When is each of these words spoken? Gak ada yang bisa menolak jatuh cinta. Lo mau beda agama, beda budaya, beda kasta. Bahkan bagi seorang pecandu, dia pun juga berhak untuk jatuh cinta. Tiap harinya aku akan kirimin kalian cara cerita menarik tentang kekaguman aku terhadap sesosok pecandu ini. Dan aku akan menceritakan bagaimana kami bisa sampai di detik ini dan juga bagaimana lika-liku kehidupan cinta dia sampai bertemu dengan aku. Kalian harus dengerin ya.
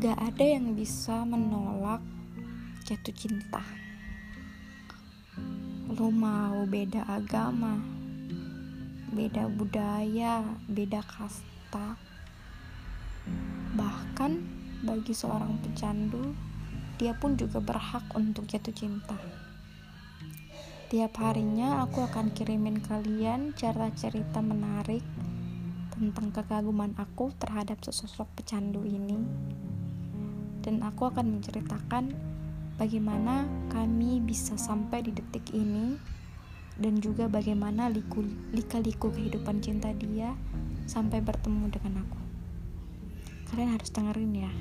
Gak 0.00 0.16
ada 0.16 0.56
yang 0.56 0.72
bisa 0.72 1.28
menolak 1.28 2.00
jatuh 2.88 3.12
cinta. 3.12 3.60
Lo 5.92 6.08
mau 6.08 6.64
beda 6.64 7.04
agama, 7.04 7.76
beda 9.12 9.44
budaya, 9.52 10.40
beda 10.72 11.04
kasta. 11.04 12.00
Bahkan 13.76 14.32
bagi 14.88 15.12
seorang 15.12 15.60
pecandu, 15.60 16.32
dia 16.96 17.12
pun 17.12 17.36
juga 17.36 17.60
berhak 17.60 18.08
untuk 18.16 18.48
jatuh 18.48 18.72
cinta. 18.72 19.20
Tiap 20.88 21.12
harinya 21.20 21.84
aku 21.84 22.08
akan 22.08 22.32
kirimin 22.32 22.80
kalian 22.80 23.52
cara 23.52 23.92
cerita 23.92 24.40
menarik 24.40 25.04
tentang 25.92 26.32
kekaguman 26.32 26.96
aku 26.96 27.36
terhadap 27.36 27.84
sesosok 27.84 28.32
pecandu 28.32 28.80
ini. 28.88 29.20
Dan 30.60 30.84
aku 30.84 31.08
akan 31.08 31.40
menceritakan 31.40 32.12
bagaimana 32.76 33.48
kami 33.72 34.20
bisa 34.20 34.56
sampai 34.56 35.04
di 35.04 35.12
detik 35.12 35.52
ini 35.52 35.96
dan 36.80 36.96
juga 37.00 37.28
bagaimana 37.28 37.92
lika-liku 38.52 39.12
kehidupan 39.12 39.60
cinta 39.60 39.92
dia 39.92 40.32
sampai 40.88 41.20
bertemu 41.20 41.68
dengan 41.68 42.04
aku. 42.04 42.20
Kalian 43.52 43.76
harus 43.76 43.92
dengerin 43.92 44.32
ya. 44.32 44.52